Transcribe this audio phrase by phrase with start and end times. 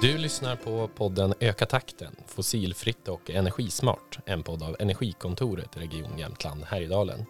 [0.00, 4.18] Du lyssnar på podden Öka takten, fossilfritt och energismart.
[4.24, 7.26] En podd av Energikontoret Region Jämtland Härjedalen.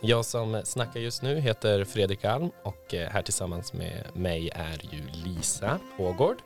[0.00, 5.02] Jag som snackar just nu heter Fredrik Alm och här tillsammans med mig är ju
[5.12, 6.36] Lisa Ågård.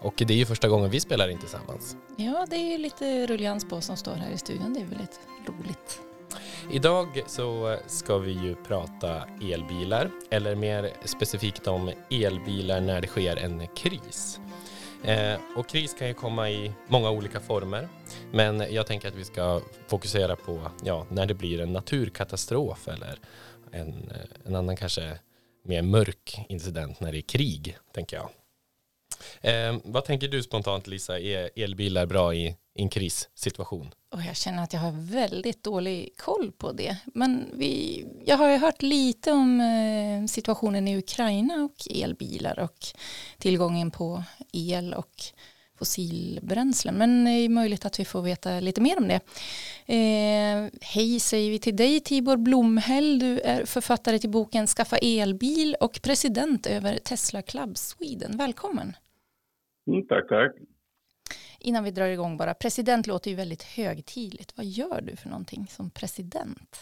[0.00, 1.96] Och det är ju första gången vi spelar in tillsammans.
[2.16, 4.74] Ja, det är lite rullians på som står här i studion.
[4.74, 6.00] Det är väldigt roligt.
[6.72, 13.36] Idag så ska vi ju prata elbilar, eller mer specifikt om elbilar när det sker
[13.36, 14.40] en kris.
[15.04, 17.88] Eh, och kris kan ju komma i många olika former,
[18.32, 23.18] men jag tänker att vi ska fokusera på ja, när det blir en naturkatastrof eller
[23.72, 25.18] en, eh, en annan kanske
[25.64, 28.30] mer mörk incident när det är krig, tänker jag.
[29.40, 33.90] Eh, vad tänker du spontant Lisa, är elbilar bra i, i en krissituation?
[34.12, 36.96] Och jag känner att jag har väldigt dålig koll på det.
[37.14, 42.78] Men vi, jag har ju hört lite om eh, situationen i Ukraina och elbilar och
[43.38, 45.14] tillgången på el och
[45.78, 46.94] fossilbränslen.
[46.94, 49.20] Men det är möjligt att vi får veta lite mer om det.
[49.86, 53.18] Eh, hej säger vi till dig Tibor Blomhäll.
[53.18, 58.36] Du är författare till boken Skaffa elbil och president över Tesla Club Sweden.
[58.36, 58.96] Välkommen!
[59.86, 60.52] Mm, tack, tack.
[61.60, 64.54] Innan vi drar igång bara, president låter ju väldigt högtidligt.
[64.56, 66.72] Vad gör du för någonting som president?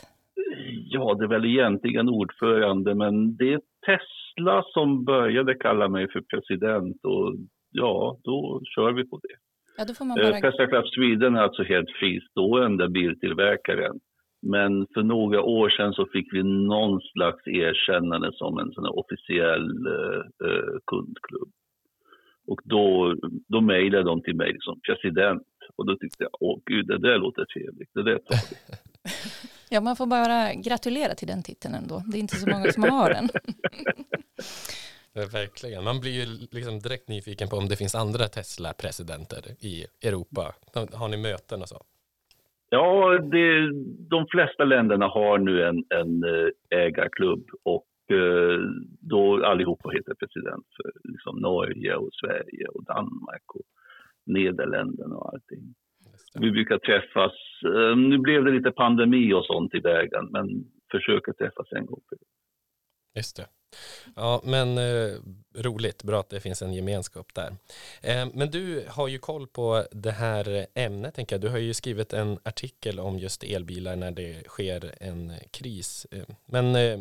[0.91, 6.21] Ja, det är väl egentligen ordförande, men det är Tesla som började kalla mig för
[6.21, 7.35] president och
[7.71, 9.37] ja, då kör vi på det.
[9.77, 10.41] Ja, då får man bara...
[10.41, 14.01] Tesla Club Sweden är alltså helt fristående biltillverkaren.
[14.43, 19.87] Men för några år sedan så fick vi någon slags erkännande som en sån officiell
[20.45, 21.51] eh, kundklubb.
[22.49, 23.15] Och då,
[23.49, 25.43] då mejlade de till mig som president.
[25.77, 27.91] Och då tyckte jag, åh gud, det där låter trevligt.
[27.95, 28.57] Det där tar vi.
[29.75, 32.03] ja, man får bara gratulera till den titeln ändå.
[32.07, 33.29] Det är inte så många som har den.
[35.13, 35.85] Ja, verkligen.
[35.85, 40.55] Man blir ju liksom direkt nyfiken på om det finns andra Tesla-presidenter i Europa.
[40.93, 41.81] Har ni möten och så?
[42.71, 43.73] Ja, det,
[44.11, 48.61] de flesta länderna har nu en, en eh, ägarklubb och Eh,
[49.01, 53.67] då allihopa heter president för liksom Norge och Sverige och Danmark och
[54.27, 55.75] Nederländerna och allting.
[56.35, 57.33] Vi brukar träffas,
[57.65, 60.49] eh, nu blev det lite pandemi och sånt i vägen, men
[60.91, 62.29] försöker träffas en gång per år.
[63.17, 63.47] Just det.
[64.17, 65.15] Ja, men eh,
[65.55, 67.51] roligt, bra att det finns en gemenskap där.
[68.03, 71.41] Eh, men du har ju koll på det här ämnet, tänker jag.
[71.41, 76.07] Du har ju skrivit en artikel om just elbilar när det sker en kris.
[76.13, 76.99] Eh, men eh,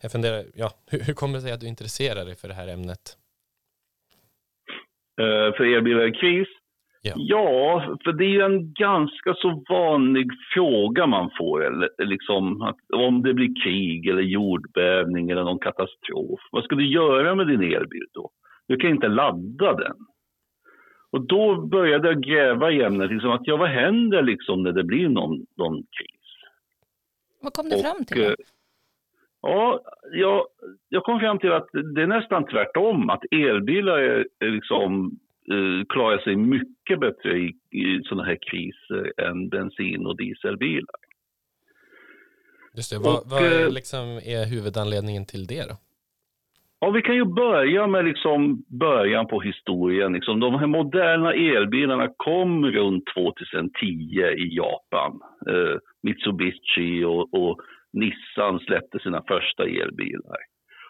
[0.00, 2.68] jag funderar, ja, hur, hur kommer det sig att du intresserar dig för det här
[2.68, 3.16] ämnet?
[5.20, 6.48] Eh, för elbilar i kris?
[7.06, 7.14] Ja.
[7.16, 11.66] ja, för det är ju en ganska så vanlig fråga man får.
[11.66, 16.40] Eller, liksom, att, om det blir krig eller jordbävning eller någon katastrof.
[16.50, 18.30] Vad ska du göra med din elbil då?
[18.68, 19.96] Du kan inte ladda den.
[21.10, 23.10] Och då började jag gräva i ämnet.
[23.10, 26.16] Liksom, att, ja, vad händer liksom när det blir någon, någon kris?
[27.42, 28.24] Vad kom du fram till?
[28.24, 28.32] Eh,
[29.42, 29.80] ja,
[30.12, 30.46] jag,
[30.88, 33.10] jag kom fram till att det är nästan tvärtom.
[33.10, 35.18] Att elbilar är, är liksom
[35.88, 41.00] klarar sig mycket bättre i, i sådana här kriser än bensin och dieselbilar.
[42.76, 42.98] Just det.
[42.98, 44.00] Vad, och, vad eh, liksom
[44.36, 45.76] är huvudanledningen till det då?
[46.80, 50.12] Ja, vi kan ju börja med liksom början på historien.
[50.12, 53.86] Liksom de här moderna elbilarna kom runt 2010
[54.36, 55.20] i Japan.
[55.50, 57.60] Eh, Mitsubishi och, och,
[57.92, 60.38] Nissan släppte sina första elbilar.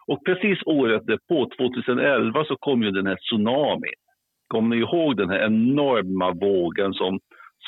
[0.06, 4.00] Och precis året därpå, 2011, så kom ju den här tsunamin.
[4.48, 7.20] Kommer ni ihåg den här enorma vågen som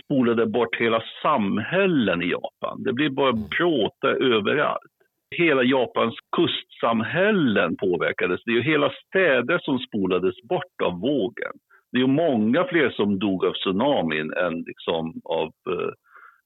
[0.04, 2.82] spolade bort hela samhällen i Japan?
[2.82, 4.92] Det blev bara bråte överallt.
[5.36, 8.40] Hela Japans kustsamhällen påverkades.
[8.44, 11.52] Det är hela städer som spolades bort av vågen.
[11.92, 15.90] Det är många fler som dog av tsunamin än liksom av, eh,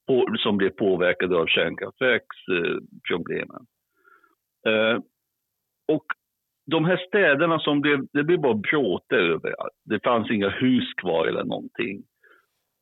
[0.06, 3.66] på, som blev påverkade av kärnkraftverksproblemen.
[4.66, 4.98] Eh,
[5.88, 6.04] och
[6.66, 9.74] de här städerna som blev, det blev bara bråte överallt.
[9.84, 12.02] Det fanns inga hus kvar eller någonting.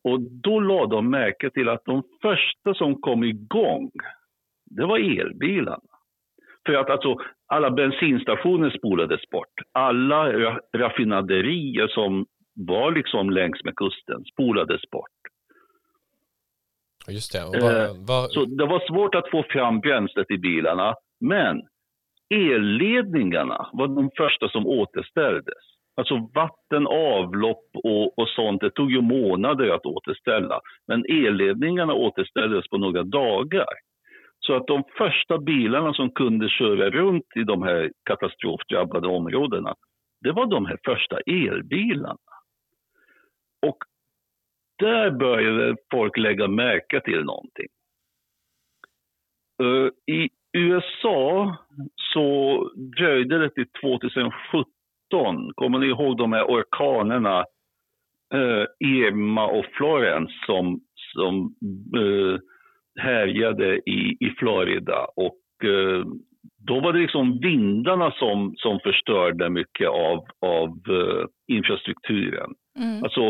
[0.05, 3.91] Och då lade de märke till att de första som kom igång,
[4.71, 5.81] det var elbilarna.
[6.67, 7.17] För att alltså,
[7.47, 9.55] alla bensinstationer spolades bort.
[9.73, 10.33] Alla
[10.77, 15.21] raffinaderier som var liksom längs med kusten spolades bort.
[17.09, 17.45] Just det.
[17.45, 18.31] Vad, eh, vad...
[18.31, 20.95] Så det var svårt att få fram bränslet i bilarna.
[21.21, 21.63] Men
[22.31, 25.65] elledningarna var de första som återställdes.
[25.97, 30.61] Alltså vatten, avlopp och, och sånt, det tog ju månader att återställa.
[30.87, 33.75] Men elledningarna återställdes på några dagar.
[34.41, 39.75] Så att de första bilarna som kunde köra runt i de här katastrofdrabbade områdena,
[40.21, 42.17] det var de här första elbilarna.
[43.67, 43.77] och
[44.79, 47.69] där började folk lägga märke till någonting.
[50.07, 51.57] I USA
[52.15, 54.33] så dröjde det till 2017,
[55.55, 57.39] kommer ni ihåg de här orkanerna
[58.35, 60.81] uh, Irma och Florence som,
[61.15, 61.55] som
[61.97, 62.39] uh,
[63.01, 65.37] härjade i, i Florida och
[66.67, 72.51] då var det liksom vindarna som, som förstörde mycket av, av uh, infrastrukturen.
[72.79, 73.03] Mm.
[73.03, 73.29] Alltså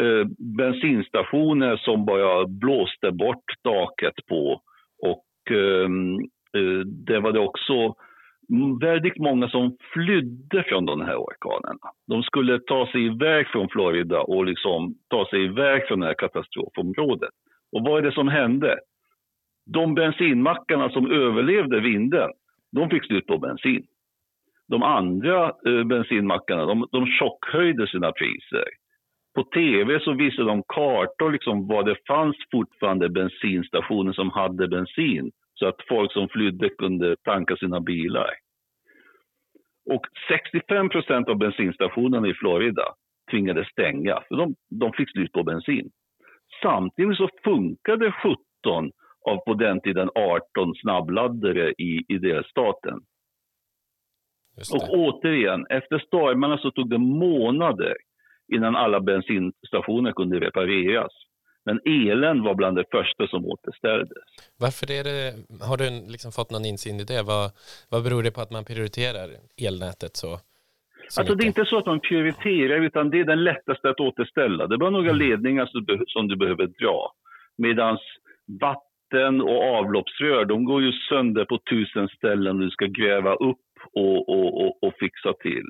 [0.00, 0.26] uh,
[0.56, 4.60] bensinstationer som bara blåste bort taket på
[5.02, 5.88] och uh,
[6.56, 7.94] Eh, det var det också
[8.80, 11.90] väldigt många som flydde från de här orkanerna.
[12.06, 16.14] De skulle ta sig iväg från Florida och liksom ta sig iväg från det här
[16.14, 17.30] katastrofområdet.
[17.72, 18.78] Och vad är det som hände?
[19.66, 22.30] De bensinmackarna som överlevde vinden,
[22.72, 23.86] de fick slut på bensin.
[24.68, 28.64] De andra eh, bensinmackarna de, de chockhöjde sina priser.
[29.34, 35.30] På tv så visade de kartor liksom var det fanns fortfarande bensinstationer som hade bensin
[35.60, 38.30] så att folk som flydde kunde tanka sina bilar.
[39.90, 42.94] Och 65 procent av bensinstationerna i Florida
[43.30, 45.90] tvingades stänga, för de, de fick slut på bensin.
[46.62, 48.90] Samtidigt så funkade 17
[49.30, 53.00] av på den tiden 18 snabbladdare i, i delstaten.
[54.74, 57.96] Och återigen, efter stormarna så tog det månader
[58.54, 61.12] innan alla bensinstationer kunde repareras.
[61.70, 64.28] Men elen var bland det första som återställdes.
[64.64, 65.20] Varför är det,
[65.68, 67.22] har du liksom fått någon insyn i det?
[67.22, 67.50] Vad,
[67.92, 69.28] vad beror det på att man prioriterar
[69.66, 70.30] elnätet så?
[71.08, 74.00] så alltså det är inte så att man prioriterar, utan det är den lättaste att
[74.00, 74.66] återställa.
[74.66, 75.22] Det är bara några mm.
[75.26, 75.66] ledningar
[76.06, 77.12] som du behöver dra.
[77.56, 77.98] Medan
[78.60, 83.58] vatten vatten och avloppsrör, de går ju sönder på tusen ställen du ska gräva upp
[83.92, 85.66] och, och, och, och fixa till.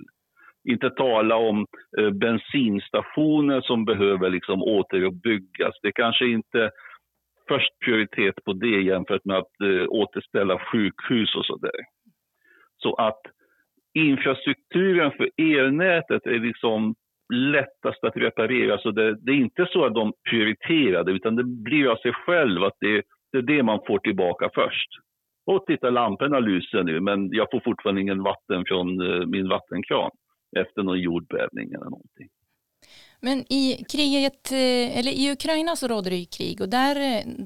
[0.69, 1.67] Inte tala om
[1.99, 5.75] eh, bensinstationer som behöver liksom återuppbyggas.
[5.83, 6.71] Det kanske inte
[7.49, 11.81] först prioritet på det jämfört med att eh, återställa sjukhus och sådär.
[12.77, 13.21] Så att
[13.95, 16.95] infrastrukturen för elnätet är liksom
[17.35, 18.79] lättast att reparera.
[18.79, 22.13] Så det, det, är inte så att de prioriterar det, utan det blir av sig
[22.13, 23.03] själv att det
[23.33, 24.89] det är det man får tillbaka först.
[25.47, 30.11] Och titta, lamporna lyser nu, men jag får fortfarande ingen vatten från eh, min vattenkran
[30.59, 32.29] efter någon jordbävning eller någonting.
[33.23, 36.97] Men i kriget, eh, eller i Ukraina så råder det ju krig och där,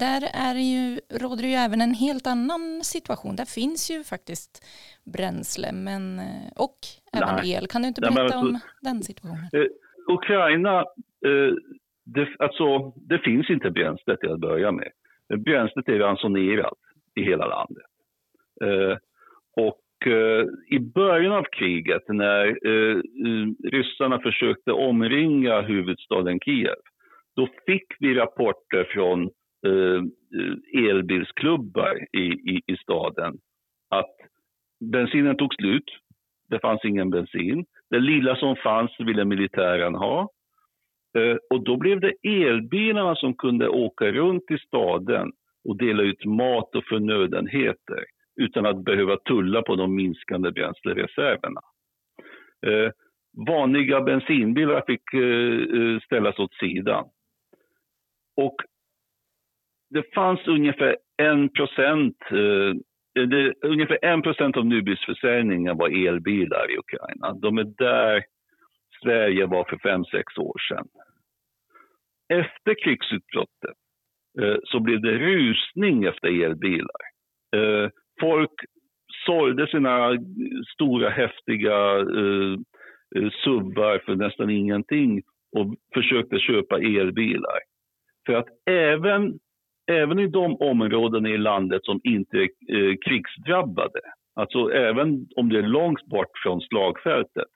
[0.05, 3.37] där är ju, råder det ju även en helt annan situation.
[3.37, 4.67] Där finns ju faktiskt
[5.05, 6.79] bränsle men, eh, och
[7.13, 7.53] även Nej.
[7.53, 7.67] el.
[7.67, 9.49] Kan du inte berätta Nej, alltså, om den situationen?
[9.53, 9.69] Eh,
[10.17, 10.79] Ukraina,
[11.29, 11.53] eh,
[12.05, 14.91] det, alltså, det finns inte bränsle till att börja med.
[15.39, 16.79] Bränslet är ransonerat
[17.15, 17.91] i hela landet.
[18.63, 18.97] Eh,
[19.57, 26.77] och eh, Eh, i början av kriget när eh, eh, ryssarna försökte omringa huvudstaden Kiev,
[27.37, 29.23] då fick vi rapporter från
[29.67, 30.03] eh,
[30.89, 33.35] elbilsklubbar i, i, i staden
[33.91, 34.15] att
[34.81, 35.91] bensinen tog slut.
[36.49, 37.65] Det fanns ingen bensin.
[37.91, 40.29] Det lilla som fanns ville militären ha.
[41.19, 45.33] Eh, och då blev det elbilarna som kunde åka runt i staden
[45.65, 48.05] och dela ut mat och förnödenheter
[48.37, 51.61] utan att behöva tulla på de minskande bränslereserverna.
[52.67, 52.91] Eh,
[53.47, 57.05] vanliga bensinbilar fick eh, eh ställas åt sidan.
[58.37, 58.57] Och
[59.91, 66.79] det fanns ungefär 1 procent eh, eh, ungefär 1 procent av nybilsförsäljningen var elbilar i
[66.79, 67.33] Ukraina.
[67.33, 68.25] De är där
[69.03, 70.89] Sverige var för fem sex år sedan.
[72.29, 73.77] Efter krigsutbrottet
[74.41, 77.03] eh, så blev det rusning efter elbilar.
[77.57, 78.51] Eh, folk
[79.27, 80.19] sålde sina
[80.75, 82.59] stora häftiga eh,
[83.17, 85.23] eh, subbar för nästan ingenting
[85.57, 87.59] och försökte köpa elbilar.
[88.27, 89.39] För att även,
[89.91, 94.01] även i de områden i landet som inte är eh, krigsdrabbade,
[94.35, 97.49] alltså även om det är långt bort från slagfältet,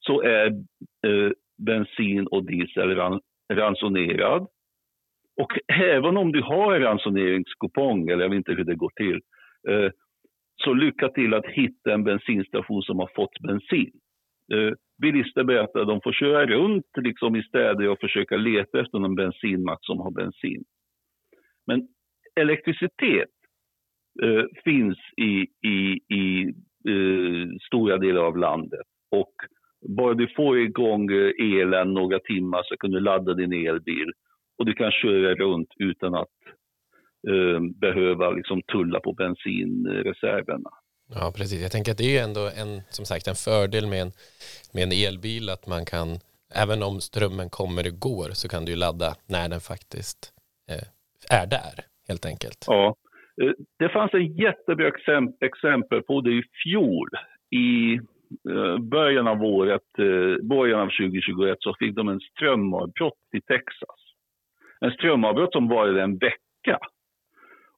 [0.00, 0.46] så är
[1.06, 1.30] eh,
[1.66, 3.20] bensin och diesel ran,
[3.52, 4.46] ransonerad.
[5.36, 9.14] Och även om du har en ransoneringskupong, eller jag vet inte hur det går till,
[9.14, 9.20] eh,
[9.68, 9.90] Eh,
[10.64, 13.90] så lycka till att hitta en bensinstation som har fått bensin.
[14.52, 18.98] Eh, bilister berättar att de får köra runt liksom, i städer och försöka leta efter
[18.98, 20.64] någon bensinmack som har bensin.
[21.66, 21.88] Men
[22.40, 23.30] elektricitet
[24.22, 26.42] eh, finns i, i, i
[26.88, 28.86] eh, stora delar av landet.
[29.10, 29.34] Och
[29.88, 34.12] bara du får igång eh, elen några timmar så kan du ladda din elbil
[34.58, 36.28] och du kan köra runt utan att
[37.28, 40.70] eh, behöva liksom tulla på bensinreserverna.
[41.14, 41.62] Ja, precis.
[41.62, 44.12] Jag tänker att det är ändå en, som sagt, en fördel med en,
[44.74, 46.08] med en elbil att man kan
[46.54, 50.20] Även om strömmen kommer och går så kan du ju ladda när den faktiskt
[50.70, 50.86] eh,
[51.40, 51.74] är där,
[52.08, 52.64] helt enkelt.
[52.66, 52.94] Ja.
[53.42, 54.90] Eh, det fanns en jättebra
[55.40, 57.08] exempel på det i fjol.
[57.50, 57.94] I
[58.50, 59.88] eh, början av året,
[60.42, 64.00] början av 2021, så fick de en strömavbrott i Texas.
[64.80, 66.78] En strömavbrott som varade en vecka.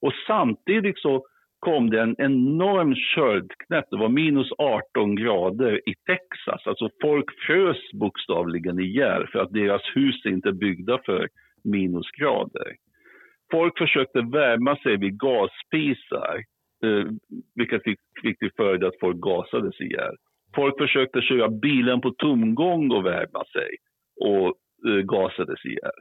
[0.02, 1.26] Och samtidigt så
[1.59, 3.85] kom det en enorm köldknäpp.
[3.90, 6.66] Det var minus 18 grader i Texas.
[6.66, 11.28] Alltså folk frös bokstavligen ihjäl för att deras hus är inte byggda för
[11.64, 12.73] minusgrader.
[13.50, 16.37] Folk försökte värma sig vid gasspisar,
[16.85, 17.06] eh,
[17.54, 20.14] vilket fick, fick till följd att folk gasades ihjäl.
[20.54, 23.76] Folk försökte köra bilen på tomgång och värma sig
[24.21, 24.47] och
[24.88, 26.00] eh, gasades ihjäl.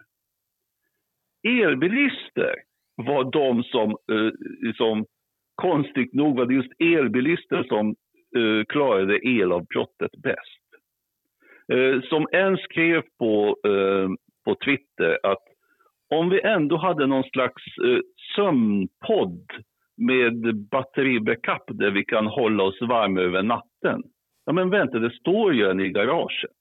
[1.44, 2.56] Elbilister
[3.02, 5.06] var de som, eh, som
[5.56, 7.96] konstigt nog var det just elbilister som
[8.38, 10.62] eh, klarade elavbrottet bäst.
[11.74, 14.10] Eh, som en skrev på, eh,
[14.46, 15.44] på Twitter att
[16.10, 18.00] om vi ändå hade någon slags eh,
[18.36, 19.52] sömnpodd
[19.98, 24.04] med batteribackup där vi kan hålla oss varma över natten.
[24.46, 26.52] Ja men vänta, det står ju en i garaget.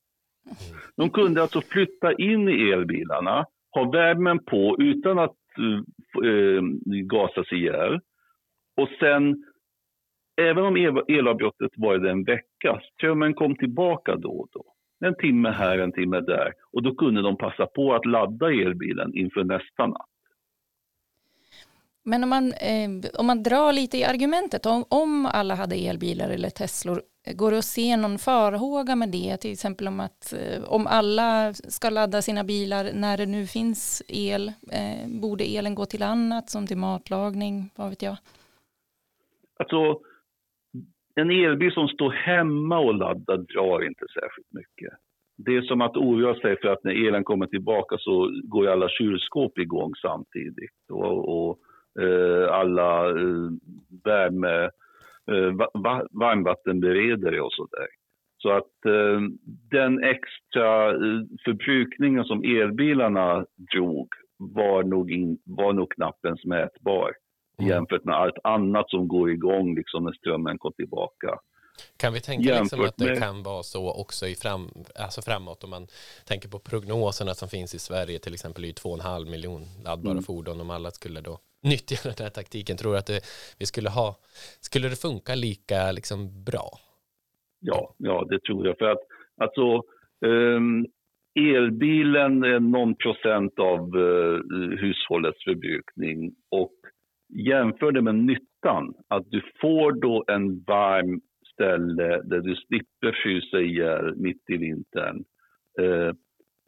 [0.97, 5.81] De kunde alltså flytta in i elbilarna, ha värmen på utan att eh,
[6.25, 6.63] eh,
[7.05, 8.01] gasas ihjäl.
[8.77, 9.45] Och sen,
[10.41, 14.65] även om elavbrottet var en vecka, strömmen kom tillbaka då och då.
[15.05, 16.53] En timme här, en timme där.
[16.73, 20.07] Och då kunde de passa på att ladda elbilen inför nästa natt.
[22.03, 26.31] Men om man, eh, om man drar lite i argumentet, om, om alla hade elbilar
[26.31, 29.37] eller Teslor, går det att se någon farhåga med det?
[29.37, 34.03] Till exempel om att eh, om alla ska ladda sina bilar när det nu finns
[34.09, 38.17] el, eh, borde elen gå till annat som till matlagning, vad vet jag?
[39.59, 40.01] Alltså,
[41.15, 44.93] en elbil som står hemma och laddar drar inte särskilt mycket.
[45.37, 48.89] Det är som att oroa sig för att när elen kommer tillbaka så går alla
[48.89, 50.91] kylskåp igång samtidigt.
[50.91, 51.59] Och, och
[52.03, 53.51] eh, alla eh,
[54.05, 54.71] värme,
[55.75, 57.89] va, varmvattenberedare och sådär.
[58.43, 59.21] Så att eh,
[59.71, 64.09] den extra eh, förbrukningen som elbilarna drog
[64.39, 67.13] var nog, in, var nog knappt ens mätbar
[67.59, 67.71] mm.
[67.71, 71.39] jämfört med allt annat som går igång liksom när strömmen går tillbaka.
[71.97, 73.19] Kan vi tänka liksom att det med...
[73.19, 75.87] kan vara så också i fram, alltså framåt om man
[76.27, 80.23] tänker på prognoserna som finns i Sverige till exempel är 2,5 miljon laddbara mm.
[80.23, 82.77] fordon om alla skulle då nyttja den här taktiken.
[82.77, 83.21] Tror du att det,
[83.59, 84.17] vi skulle ha,
[84.61, 86.69] skulle det funka lika liksom bra?
[87.61, 88.79] Ja, ja det tror jag.
[88.79, 89.03] För att
[89.37, 89.83] alltså,
[90.27, 90.87] um,
[91.41, 94.41] elbilen är någon procent av uh,
[94.79, 96.75] hushållets förbrukning och
[97.29, 101.21] jämför det med nyttan, att du får då en varm
[101.53, 105.25] ställe där du slipper frysa ihjäl mitt i vintern.
[105.81, 106.13] Uh,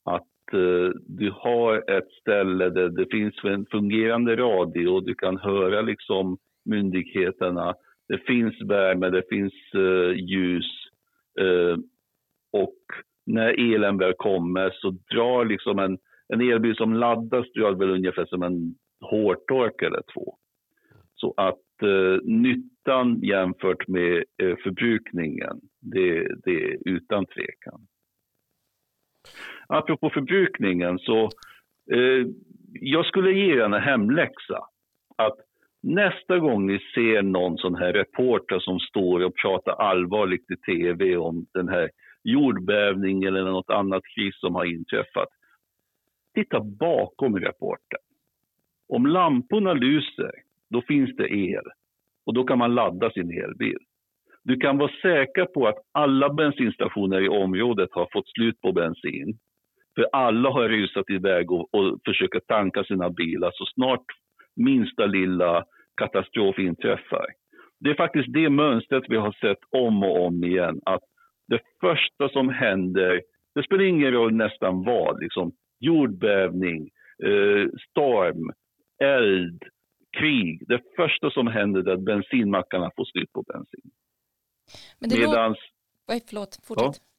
[0.04, 5.36] att Eh, du har ett ställe där det finns en fungerande radio och du kan
[5.36, 7.74] höra liksom myndigheterna.
[8.08, 10.66] Det finns värme, det finns eh, ljus
[11.40, 11.76] eh,
[12.52, 12.76] och
[13.26, 18.26] när elen väl kommer så drar liksom en, en elbil som laddas drar väl ungefär
[18.26, 20.36] som en hårtork eller två.
[21.14, 27.86] Så att eh, nyttan jämfört med eh, förbrukningen, det, det är utan tvekan.
[29.72, 31.24] Apropå förbrukningen så
[31.92, 32.26] eh,
[32.72, 34.58] jag skulle ge er en hemläxa.
[35.16, 35.36] Att
[35.82, 41.16] nästa gång ni ser någon sån här reporter som står och pratar allvarligt i tv
[41.16, 41.90] om den här
[42.24, 45.28] jordbävning eller något annat kris som har inträffat.
[46.34, 48.00] Titta bakom reporten.
[48.88, 50.32] Om lamporna lyser,
[50.70, 51.64] då finns det el
[52.26, 53.78] och då kan man ladda sin elbil.
[54.44, 59.38] Du kan vara säker på att alla bensinstationer i området har fått slut på bensin.
[59.94, 64.04] För alla har rusat iväg och, och försöker tanka sina bilar så snart
[64.56, 65.64] minsta lilla
[65.96, 67.26] katastrof inträffar.
[67.80, 70.80] Det är faktiskt det mönstret vi har sett om och om igen.
[70.84, 71.02] Att
[71.48, 73.22] det första som händer,
[73.54, 76.90] det spelar ingen roll nästan vad, liksom jordbävning,
[77.24, 78.52] eh, storm,
[79.02, 79.62] eld,
[80.18, 80.62] krig.
[80.68, 83.90] Det första som händer är att bensinmackarna får slut på bensin.
[85.00, 85.58] Men det Medans,
[86.08, 86.14] lå...
[86.14, 87.02] Oj, förlåt, fortsätt.
[87.02, 87.11] Ja,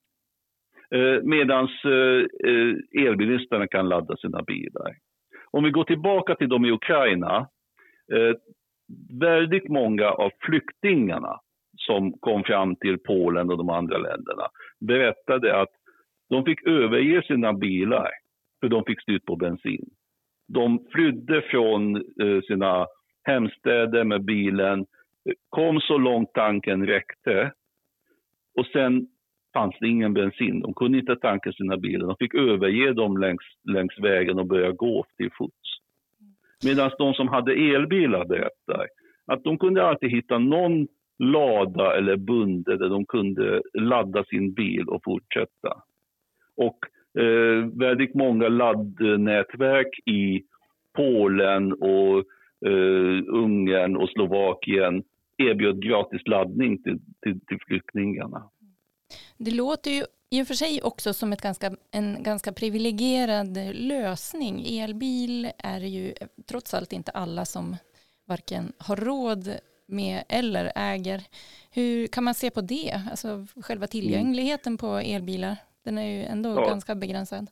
[0.93, 4.95] Eh, medan eh, eh, elbilisterna kan ladda sina bilar.
[5.51, 7.47] Om vi går tillbaka till dem i Ukraina.
[9.19, 11.39] Väldigt många av flyktingarna
[11.77, 14.47] som kom fram till Polen och de andra länderna
[14.79, 15.69] berättade att
[16.29, 18.09] de fick överge sina bilar
[18.59, 19.89] för de fick slut på bensin.
[20.47, 22.03] De flydde från
[22.47, 22.87] sina
[23.23, 24.85] hemstäder med bilen,
[25.49, 27.51] kom så långt tanken räckte
[28.55, 29.07] och sen
[29.53, 30.59] fanns det ingen bensin.
[30.59, 32.07] De kunde inte tanka sina bilar.
[32.07, 35.79] De fick överge dem längs, längs vägen och börja gå till fots.
[36.65, 38.87] Medan de som hade elbilar berättar
[39.25, 40.87] att de kunde alltid hitta någon
[41.19, 45.83] lada eller bunde där de kunde ladda sin bil och fortsätta.
[46.57, 46.77] Och
[47.21, 50.43] eh, väldigt många laddnätverk i
[50.95, 52.17] Polen och
[52.65, 55.03] eh, Ungern och Slovakien
[55.37, 58.43] erbjöd gratis laddning till, till, till flyktingarna.
[59.43, 64.65] Det låter ju i och för sig också som ett ganska, en ganska privilegierad lösning.
[64.79, 66.13] Elbil är ju
[66.49, 67.75] trots allt inte alla som
[68.27, 69.49] varken har råd
[69.87, 71.21] med eller äger.
[71.73, 73.01] Hur kan man se på det?
[73.11, 76.65] Alltså själva tillgängligheten på elbilar, den är ju ändå ja.
[76.67, 77.47] ganska begränsad.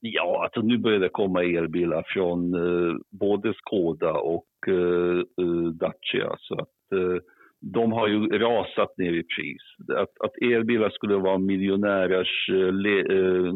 [0.00, 6.36] Ja, alltså nu börjar det komma elbilar från eh, både Skoda och eh, eh Dacia.
[6.38, 7.22] Så att, eh,
[7.60, 9.62] de har ju rasat ner i pris.
[9.96, 13.54] Att, att elbilar skulle vara miljonärers eh, le, eh,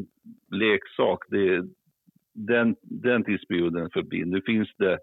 [0.51, 1.63] leksak, det,
[2.35, 4.25] den, den tidsperioden är förbi.
[4.25, 4.99] Nu finns det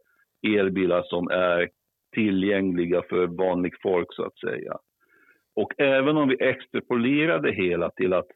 [0.48, 1.70] elbilar som är
[2.14, 4.78] tillgängliga för vanligt folk så att säga.
[5.56, 8.28] Och även om vi extrapolerar det hela till att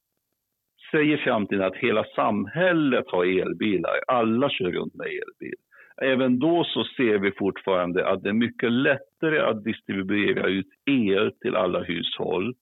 [0.92, 5.56] säger framtiden att hela samhället har elbilar, alla kör runt med elbil.
[6.04, 11.32] Även då så ser vi fortfarande att det är mycket lättare att distribuera ut el
[11.42, 12.54] till alla hushåll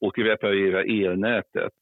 [0.00, 1.72] och reparera elnätet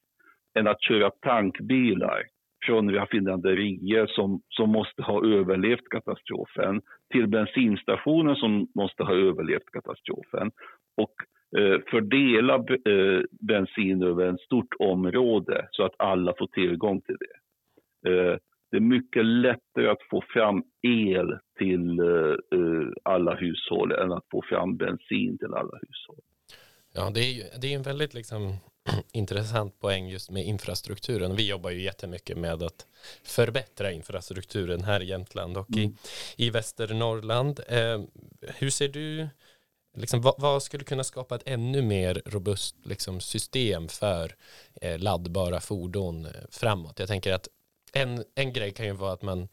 [0.59, 2.23] än att köra tankbilar
[2.67, 6.81] från raffinaderier som, som måste ha överlevt katastrofen
[7.13, 10.51] till bensinstationer som måste ha överlevt katastrofen
[10.97, 11.15] och
[11.61, 18.11] eh, fördela eh, bensin över ett stort område så att alla får tillgång till det.
[18.11, 18.39] Eh,
[18.75, 24.25] det är mycket lättare att få fram el till eh, eh, alla hushåll än att
[24.31, 26.21] få fram bensin till alla hushåll.
[26.95, 28.57] Ja, det är, det är en väldigt liksom,
[29.13, 31.37] intressant poäng just med infrastrukturen.
[31.37, 32.87] Vi jobbar ju jättemycket med att
[33.25, 35.91] förbättra infrastrukturen här i Jämtland och mm.
[36.37, 37.61] i, i Västernorrland.
[37.69, 38.03] Eh,
[38.59, 39.29] hur ser du,
[39.97, 44.35] liksom, vad, vad, skulle kunna skapa ett ännu mer robust liksom, system för
[44.81, 46.99] eh, laddbara fordon eh, framåt?
[46.99, 47.49] Jag tänker att
[48.03, 49.49] en, en grej kan ju vara att man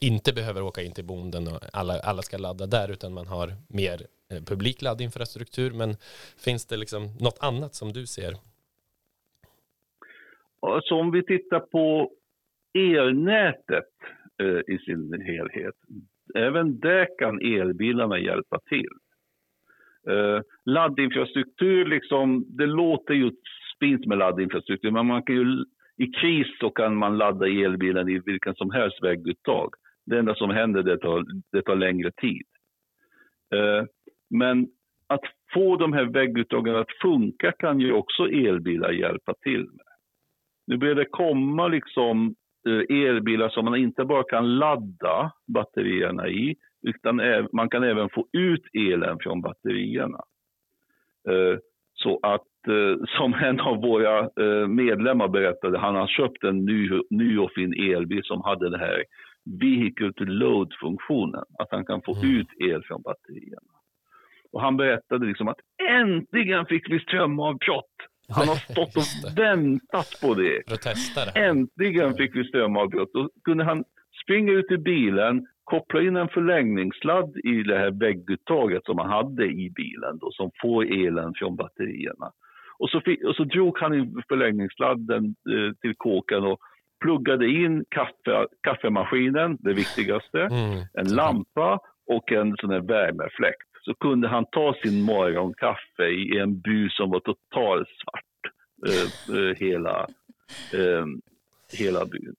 [0.00, 3.48] inte behöver åka in till bonden och alla, alla ska ladda där utan man har
[3.68, 3.98] mer
[4.30, 5.70] eh, publik laddinfrastruktur.
[5.70, 5.90] Men
[6.44, 8.32] finns det liksom något annat som du ser?
[10.60, 12.10] Alltså om vi tittar på
[12.78, 13.94] elnätet
[14.42, 15.74] eh, i sin helhet,
[16.34, 18.92] även där kan elbilarna hjälpa till.
[20.08, 23.30] Eh, laddinfrastruktur, liksom, det låter ju
[23.76, 25.64] spint med laddinfrastruktur, men man kan ju
[25.98, 29.74] i kris så kan man ladda elbilen i vilken som helst vägguttag.
[30.06, 32.46] Det enda som händer det tar, det tar längre tid.
[33.54, 33.84] Eh,
[34.30, 34.68] men
[35.06, 35.20] att
[35.54, 39.86] få de här vägguttagen att funka kan ju också elbilar hjälpa till med.
[40.66, 42.34] Nu börjar det komma liksom
[42.68, 47.20] eh, elbilar som man inte bara kan ladda batterierna i, utan
[47.52, 50.20] man kan även få ut elen från batterierna.
[51.28, 51.58] Eh,
[52.02, 56.90] så att Eh, som en av våra eh, medlemmar berättade, han har köpt en ny,
[57.10, 59.04] ny och fin elbil som hade den här
[59.60, 62.36] vehicle to load-funktionen, att han kan få mm.
[62.36, 63.72] ut el från batterierna.
[64.52, 67.96] Och han berättade liksom att äntligen fick vi strömavbrott.
[68.28, 70.62] Han har stått och väntat på det.
[70.66, 70.82] det
[71.34, 73.10] Äntligen fick vi strömavbrott.
[73.12, 73.84] Då kunde han
[74.28, 79.44] springa ut i bilen, koppla in en förlängningssladd i det här vägguttaget som han hade
[79.44, 82.32] i bilen då, som får elen från batterierna.
[82.78, 86.58] Och så, fick, och så drog han in förlängningssladden eh, till kåken och
[87.00, 90.84] pluggade in kaffe, kaffemaskinen, det viktigaste, mm.
[90.94, 93.68] en lampa och en sån här värmefläkt.
[93.82, 98.52] Så kunde han ta sin morgonkaffe i en by som var totalt svart,
[98.88, 100.06] eh, eh, hela,
[100.74, 101.06] eh,
[101.78, 102.34] hela byn.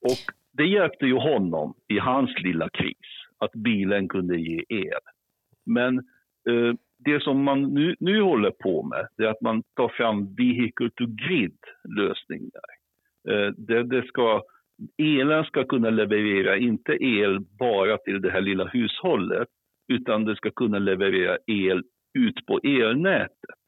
[0.00, 5.00] Och det hjälpte ju honom i hans lilla kris, att bilen kunde ge el.
[5.66, 5.98] Men
[6.48, 10.34] eh, det som man nu, nu håller på med det är att man tar fram
[10.34, 11.58] vehicle to grid
[11.96, 12.68] lösningar.
[13.28, 14.42] Eh, det, det ska,
[15.02, 19.48] elen ska kunna leverera inte el bara till det här lilla hushållet
[19.92, 21.82] utan det ska kunna leverera el
[22.18, 23.58] ut på elnätet.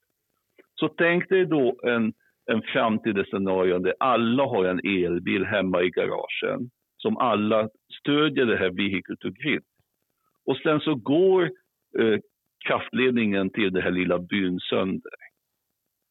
[0.75, 2.13] Så tänk dig då en,
[2.47, 6.71] en framtida scenario där alla har en elbil hemma i garagen
[7.03, 7.69] som alla
[8.01, 9.63] stödjer det här vehicle to grid.
[10.47, 11.43] Och sen så går
[11.99, 12.19] eh,
[12.67, 15.13] kraftledningen till den här lilla byn sönder.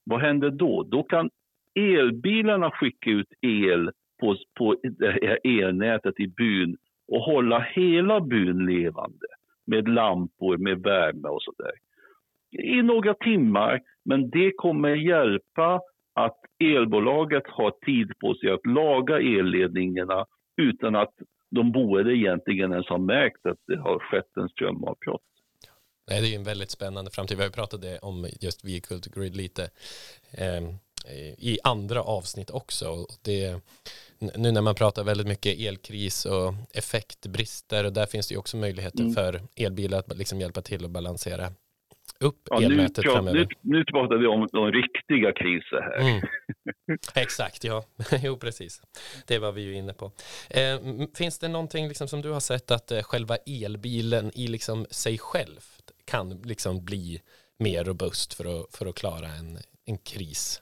[0.03, 0.83] Vad händer då?
[0.83, 1.29] Då kan
[1.75, 8.65] elbilarna skicka ut el på, på det här elnätet i byn och hålla hela byn
[8.65, 9.27] levande
[9.67, 11.71] med lampor, med värme och sådär.
[12.51, 15.81] I några timmar, men det kommer hjälpa
[16.13, 20.25] att elbolaget har tid på sig att laga elledningarna
[20.59, 21.13] utan att
[21.49, 25.21] de boende egentligen ens har märkt att det har skett en strömavbrott.
[26.09, 27.37] Nej, det är en väldigt spännande framtid.
[27.37, 29.69] Vi har ju pratat om just Vehicle to Grid lite
[30.31, 30.63] eh,
[31.37, 33.05] i andra avsnitt också.
[33.21, 33.61] Det,
[34.19, 38.57] nu när man pratar väldigt mycket elkris och effektbrister, och där finns det ju också
[38.57, 39.13] möjligheter mm.
[39.13, 41.51] för elbilar att liksom hjälpa till att balansera
[42.19, 43.39] upp ja, elnätet nu, framöver.
[43.39, 45.99] Nu, nu pratar vi om de riktiga kriser här.
[45.99, 46.21] Mm.
[47.15, 47.83] Exakt, ja.
[48.23, 48.81] jo, precis.
[49.27, 50.11] Det var vi ju inne på.
[50.49, 50.79] Eh,
[51.17, 55.17] finns det någonting liksom som du har sett att eh, själva elbilen i liksom sig
[55.17, 55.59] själv
[56.05, 57.21] kan liksom bli
[57.57, 60.61] mer robust för att, för att klara en, en kris?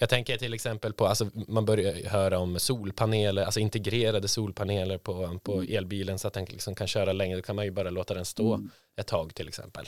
[0.00, 5.38] Jag tänker till exempel på, alltså man börjar höra om solpaneler, alltså integrerade solpaneler på,
[5.44, 5.66] på mm.
[5.76, 7.36] elbilen så att den liksom kan köra längre.
[7.36, 8.68] Då kan man ju bara låta den stå mm.
[9.00, 9.84] ett tag till exempel.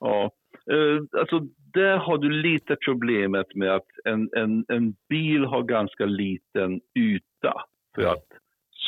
[0.00, 0.30] Ja,
[0.72, 1.40] uh, alltså
[1.72, 7.54] där har du lite problemet med att en, en, en bil har ganska liten yta
[7.94, 8.12] för mm.
[8.12, 8.26] att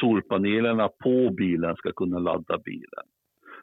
[0.01, 3.05] solpanelerna på bilen ska kunna ladda bilen.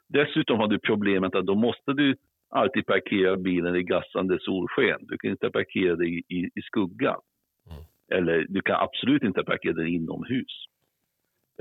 [0.08, 2.16] Dessutom har du problemet att då måste du
[2.50, 4.98] alltid parkera bilen i gassande solsken.
[5.00, 7.20] Du kan inte parkera den i, i, skuggan.
[7.70, 7.84] Mm.
[8.18, 10.66] Eller du kan absolut inte parkera den inomhus.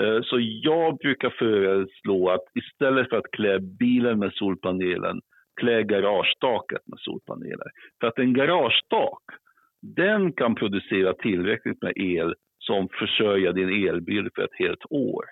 [0.01, 5.21] Uh, så jag brukar föreslå att istället för att klä bilen med solpanelen,
[5.61, 7.67] klä garagetaket med solpaneler.
[7.99, 9.23] För att en garagetak,
[9.81, 15.25] den kan producera tillräckligt med el som försörjer din elbil för ett helt år.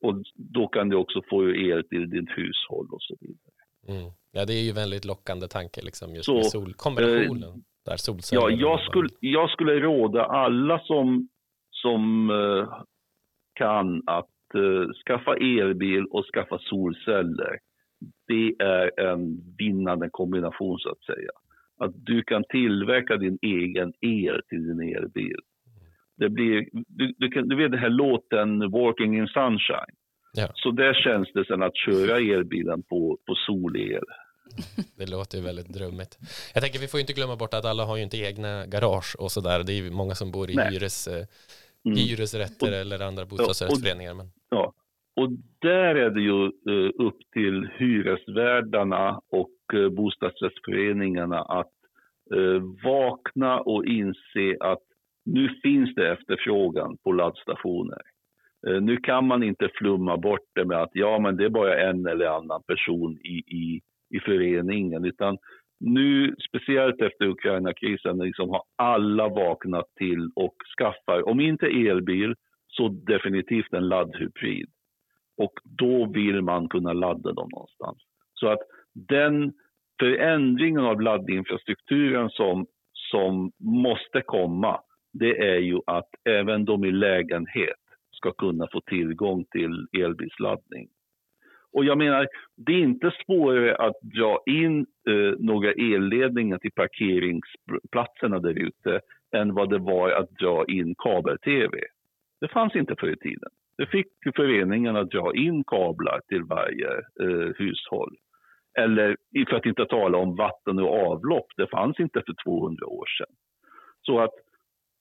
[0.00, 3.60] Och då kan du också få el till ditt hushåll och så vidare.
[3.88, 4.12] Mm.
[4.36, 7.48] Ja, det är ju väldigt lockande tanke liksom just så, med solkombinationen.
[7.48, 7.54] Eh,
[7.86, 7.96] där
[8.32, 11.28] ja, jag skulle, jag skulle råda alla som,
[11.70, 12.82] som eh,
[13.54, 17.58] kan att eh, skaffa elbil och skaffa solceller.
[18.28, 21.30] Det är en vinnande kombination så att säga.
[21.78, 25.38] Att du kan tillverka din egen el till din elbil.
[26.16, 29.96] Det blir, du, du, kan, du vet den här låten Walking in Sunshine.
[30.36, 30.48] Ja.
[30.54, 34.04] Så där känns det sen att köra elbilen på, på solel.
[34.98, 36.18] Det låter ju väldigt drömmigt.
[36.54, 39.16] Jag tänker vi får ju inte glömma bort att alla har ju inte egna garage
[39.18, 39.62] och sådär.
[39.66, 41.26] Det är ju många som bor i hyres, eh,
[41.84, 41.98] mm.
[41.98, 44.14] hyresrätter och, eller andra bostadsrättsföreningar.
[44.14, 44.26] Men...
[44.50, 44.72] Ja,
[45.16, 45.28] och
[45.58, 46.40] där är det ju
[46.72, 51.70] uh, upp till hyresvärdarna och uh, bostadsrättsföreningarna att
[52.84, 54.82] vakna och inse att
[55.24, 58.02] nu finns det efterfrågan på laddstationer.
[58.80, 62.06] Nu kan man inte flumma bort det med att ja, men det är bara en
[62.06, 63.80] eller annan person i, i
[64.16, 65.04] i föreningen.
[65.04, 65.38] Utan
[65.80, 72.34] nu, speciellt efter Ukraina-krisen, liksom har alla vaknat till och skaffar, om inte elbil,
[72.66, 74.68] så definitivt en laddhybrid.
[75.36, 77.98] Och då vill man kunna ladda dem någonstans.
[78.34, 78.60] Så att
[78.94, 79.52] den
[80.00, 84.80] förändringen av laddinfrastrukturen som, som måste komma,
[85.12, 90.88] det är ju att även de i lägenhet ska kunna få tillgång till elbilsladdning.
[91.74, 98.38] Och jag menar, det är inte svårare att dra in eh, några elledningar till parkeringsplatserna
[98.38, 99.00] där ute
[99.36, 101.78] än vad det var att dra in kabel-tv.
[102.40, 103.50] Det fanns inte förr i tiden.
[103.76, 104.06] Det fick
[104.36, 106.88] föreningarna dra in kablar till varje
[107.20, 108.16] eh, hushåll.
[108.78, 109.16] Eller
[109.48, 113.34] för att inte tala om vatten och avlopp, det fanns inte för 200 år sedan.
[114.02, 114.34] Så att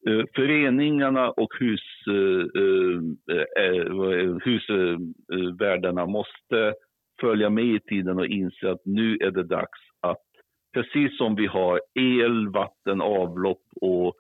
[0.08, 2.46] Eh, föreningarna och hus, eh,
[3.64, 6.74] eh, husvärdarna måste
[7.22, 10.26] följa med i tiden och inse att nu är det dags att
[10.74, 14.16] precis som vi har el, vatten, avlopp och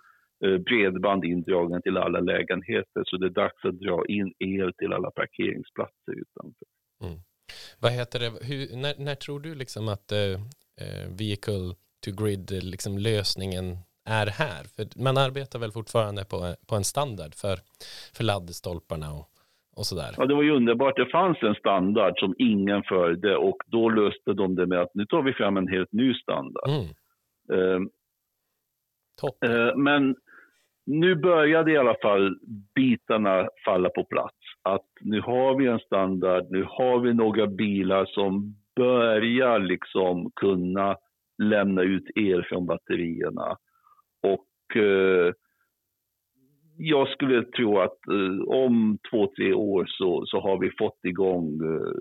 [0.65, 5.11] bredband indragen till alla lägenheter så det är dags att dra in el till alla
[5.11, 6.67] parkeringsplatser utanför.
[7.03, 7.19] Mm.
[7.79, 10.39] Vad heter det, Hur, när, när, tror du liksom att uh,
[11.19, 14.63] vehicle to grid liksom lösningen är här?
[14.75, 16.37] För man arbetar väl fortfarande på,
[16.69, 17.55] på en standard för,
[18.15, 19.25] för laddstolparna och,
[19.77, 20.11] och sådär?
[20.17, 20.95] Ja, det var ju underbart.
[20.95, 25.05] Det fanns en standard som ingen följde och då löste de det med att nu
[25.05, 26.69] tar vi fram en helt ny standard.
[26.69, 26.87] Mm.
[27.51, 27.81] Uh,
[29.45, 30.15] uh, men
[30.85, 32.39] nu började i alla fall
[32.75, 34.37] bitarna falla på plats.
[34.61, 40.97] Att nu har vi en standard, nu har vi några bilar som börjar liksom kunna
[41.37, 43.57] lämna ut el från batterierna.
[44.23, 45.33] Och eh,
[46.77, 51.45] jag skulle tro att eh, om två, tre år så, så har vi fått igång
[51.45, 51.93] eh,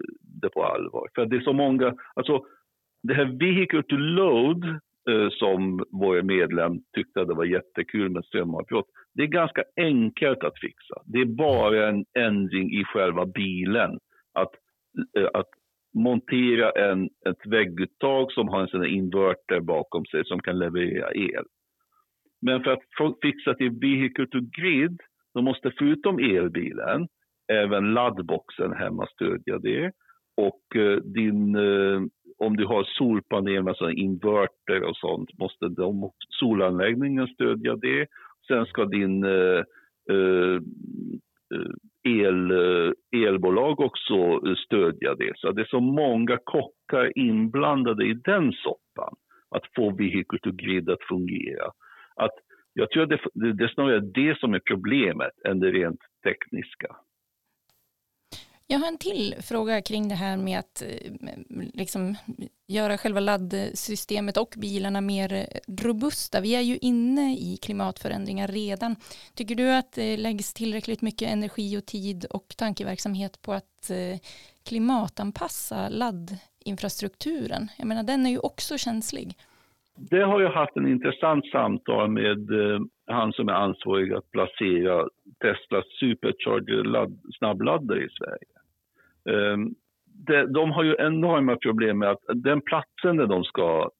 [0.42, 1.08] det på allvar.
[1.14, 2.44] För det är så många, alltså
[3.02, 4.64] det här vehicle to load
[5.10, 8.86] eh, som vår medlem tyckte det var jättekul med strömavbrott.
[9.14, 10.94] Det är ganska enkelt att fixa.
[11.04, 13.98] Det är bara en ändring i själva bilen.
[14.32, 14.50] Att,
[15.18, 15.48] eh, att
[15.94, 21.44] montera en, ett vägguttag som har en sån inverter bakom sig som kan leverera el.
[22.42, 25.00] Men för att fixa till vehicle to grid,
[25.34, 27.08] då måste förutom elbilen
[27.52, 29.92] även laddboxen hemma stödja det.
[30.36, 32.02] Och eh, din, eh,
[32.38, 38.06] om du har solpanel med alltså inverter och sånt måste de, solanläggningen stödja det.
[38.48, 39.62] Sen ska din eh,
[40.10, 40.56] eh,
[41.54, 41.72] eh
[42.08, 42.92] el, eh,
[43.26, 44.14] elbolag också
[44.46, 45.32] eh, stödja det.
[45.36, 49.14] Så det är så många kockar inblandade i den soppan
[49.50, 51.70] att få vehicle to grid att fungera.
[52.16, 52.34] Att
[52.72, 56.00] jag tror att det, det, det är snarare det som är problemet än det rent
[56.24, 56.96] tekniska.
[58.72, 61.12] Jag har en till fråga kring det här med att eh,
[61.74, 62.16] liksom,
[62.66, 65.44] göra själva laddsystemet och bilarna mer eh,
[65.82, 66.40] robusta.
[66.40, 68.96] Vi är ju inne i klimatförändringar redan.
[69.34, 74.18] Tycker du att det läggs tillräckligt mycket energi och tid och tankeverksamhet på att eh,
[74.64, 77.68] klimatanpassa laddinfrastrukturen?
[77.78, 79.36] Jag menar, den är ju också känslig.
[79.96, 85.08] Det har jag haft en intressant samtal med eh, han som är ansvarig att placera
[85.40, 88.52] Teslas supercharger ladd, snabbladdare i Sverige.
[89.28, 89.56] Eh,
[90.26, 93.90] de, de, har ju enorma problem med att den platsen där de ska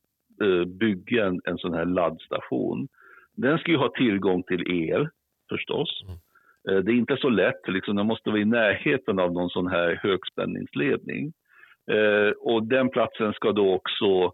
[0.42, 2.88] eh, bygga en, en sån här laddstation,
[3.36, 5.08] den ska ju ha tillgång till el
[5.48, 6.02] förstås.
[6.04, 6.18] Mm.
[6.68, 9.66] Eh, det är inte så lätt, liksom, den måste vara i närheten av någon sån
[9.66, 11.32] här högspänningsledning.
[12.38, 14.32] Och den platsen ska då också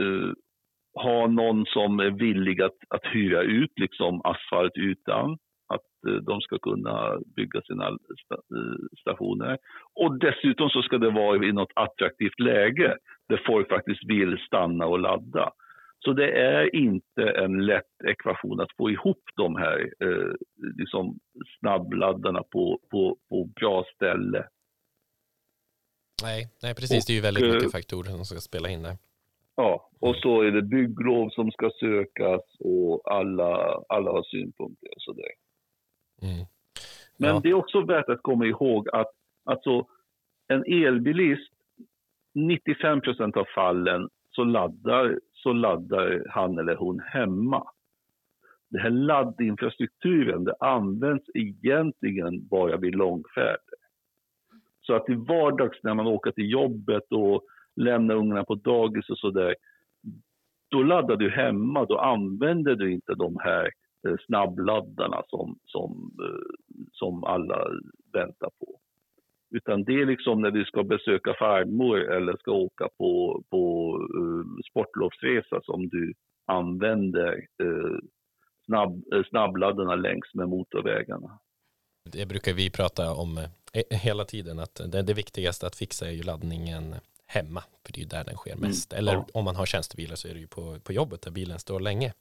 [0.00, 0.32] uh, uh,
[0.94, 5.38] ha någon som är villig att, att hyra ut liksom asfaltytan.
[5.74, 7.98] Att uh, de ska kunna bygga sina
[9.00, 9.58] stationer.
[9.94, 12.96] Och dessutom så ska det vara i något attraktivt läge
[13.28, 15.52] där folk faktiskt vill stanna och ladda.
[16.04, 20.32] Så det är inte en lätt ekvation att få ihop de här eh,
[20.78, 21.18] liksom
[21.58, 24.48] snabbladdarna på, på, på bra ställe.
[26.22, 27.04] Nej, nej precis.
[27.04, 28.96] Och, det är ju väldigt mycket faktorer som ska spela in där.
[29.56, 35.02] Ja, och så är det bygglov som ska sökas och alla, alla har synpunkter och
[35.02, 35.30] sådär.
[36.22, 36.46] Mm.
[37.16, 37.40] Men ja.
[37.42, 39.12] det är också värt att komma ihåg att
[39.44, 39.86] alltså,
[40.48, 41.52] en elbilist,
[42.34, 47.66] 95 procent av fallen så laddar, så laddar han eller hon hemma.
[48.68, 53.80] Den här laddinfrastrukturen det används egentligen bara vid långfärder.
[54.80, 57.42] Så att i vardags när man åker till jobbet och
[57.76, 59.54] lämna ungarna på dagis och sådär,
[60.70, 63.70] då laddar du hemma, då använder du inte de här
[64.08, 67.66] eh, snabbladdarna som, som, eh, som alla
[68.12, 68.80] väntar på.
[69.50, 74.44] Utan det är liksom när du ska besöka farmor eller ska åka på, på uh,
[74.70, 76.14] sportlovsresa som du
[76.46, 77.98] använder uh,
[78.64, 81.38] snabb, uh, snabbladdarna längs med motorvägarna.
[82.12, 83.38] Det brukar vi prata om
[83.90, 86.94] hela tiden att det, det viktigaste att fixa är ju laddningen
[87.36, 88.68] hemma, för det är ju där den sker mm.
[88.68, 88.92] mest.
[88.92, 89.26] Mm, Eller ja.
[89.38, 92.12] om man har tjänstebilar så är det ju på, på jobbet där bilen står länge.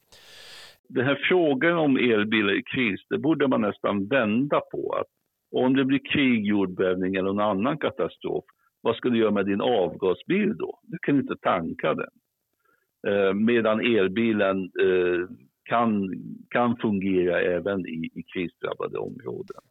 [0.90, 4.82] Den här frågan om elbilar i kris, det borde man nästan vända på.
[5.00, 5.12] Att
[5.52, 8.46] om det blir krig, jordbävning eller någon annan katastrof,
[8.82, 10.80] vad ska du göra med din avgasbil då?
[10.84, 12.14] Du kan inte tanka den.
[13.08, 15.28] Eh, medan elbilen eh,
[15.64, 16.10] kan,
[16.50, 19.62] kan fungera även i, i krisdrabbade områden.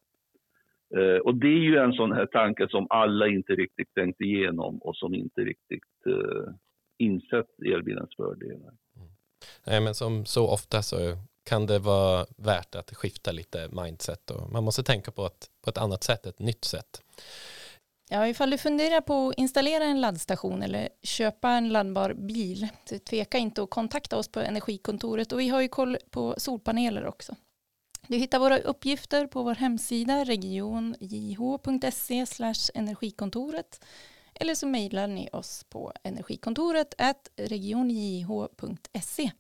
[0.97, 4.79] Eh, och det är ju en sån här tanke som alla inte riktigt tänkt igenom
[4.79, 6.53] och som inte riktigt eh,
[6.99, 8.73] insett elbilens fördelar.
[8.97, 9.09] Mm.
[9.67, 10.97] Nej, men som så ofta så
[11.49, 15.71] kan det vara värt att skifta lite mindset och man måste tänka på ett, på
[15.71, 17.03] ett annat sätt, ett nytt sätt.
[18.11, 22.99] Ja, ifall du funderar på att installera en laddstation eller köpa en laddbar bil, så
[22.99, 27.35] tveka inte att kontakta oss på Energikontoret och vi har ju koll på solpaneler också.
[28.09, 32.25] Du hittar våra uppgifter på vår hemsida regionjh.se
[32.75, 33.85] energikontoret
[34.35, 36.95] eller så mejlar ni oss på energikontoret
[37.37, 39.31] regionjh.se.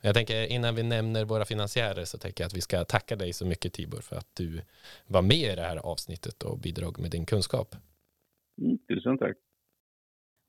[0.00, 3.32] Jag tänker innan vi nämner våra finansiärer så tänker jag att vi ska tacka dig
[3.32, 4.62] så mycket Tibor för att du
[5.06, 7.74] var med i det här avsnittet och bidrog med din kunskap.
[8.62, 9.36] Mm, tusen tack.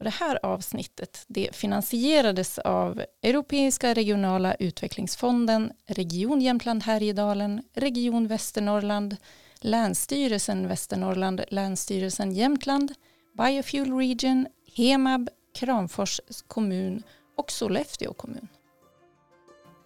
[0.01, 9.17] Och det här avsnittet det finansierades av Europeiska regionala utvecklingsfonden, Region Jämtland Härjedalen, Region Västernorrland,
[9.59, 12.93] Länsstyrelsen Västernorrland, Länsstyrelsen Jämtland,
[13.37, 17.03] Biofuel Region, Hemab, Kramfors kommun
[17.37, 18.47] och Sollefteå kommun.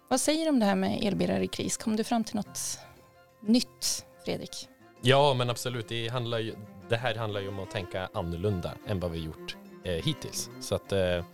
[0.08, 1.76] Vad säger du om det här med elbilar i kris?
[1.76, 2.78] Kom du fram till något
[3.42, 4.68] nytt, Fredrik?
[5.02, 5.88] Ja, men absolut.
[5.88, 6.54] Det, handlar ju,
[6.88, 10.50] det här handlar ju om att tänka annorlunda än vad vi gjort eh, hittills.
[10.60, 11.24] Så att, eh,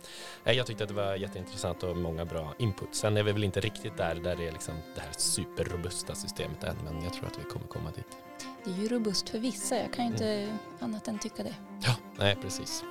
[0.43, 2.95] jag tyckte att det var jätteintressant och många bra input.
[2.95, 6.63] Sen är vi väl inte riktigt där, där det är liksom det här superrobusta systemet
[6.63, 8.17] än, men jag tror att vi kommer komma dit.
[8.63, 10.57] Det är ju robust för vissa, jag kan ju inte mm.
[10.79, 11.55] annat än tycka det.
[11.85, 12.83] Ja, Nej, precis.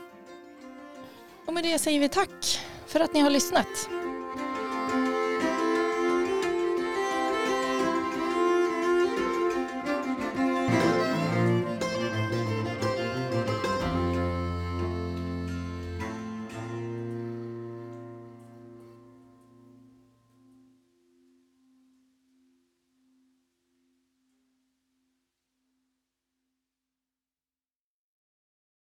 [1.46, 3.88] Och med det säger vi tack för att ni har lyssnat.